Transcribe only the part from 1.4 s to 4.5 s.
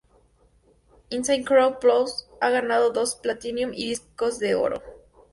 Clown Posse ha ganado dos platinum y tres discos